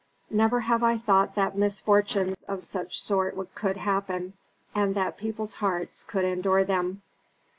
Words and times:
Never 0.31 0.61
have 0.61 0.81
I 0.81 0.97
thought 0.97 1.35
that 1.35 1.55
misfortunes 1.55 2.41
of 2.47 2.63
such 2.63 2.99
sort 2.99 3.37
could 3.53 3.77
happen, 3.77 4.33
and 4.73 4.95
that 4.95 5.15
people's 5.15 5.53
hearts 5.53 6.03
could 6.03 6.25
endure 6.25 6.63
them." 6.63 7.03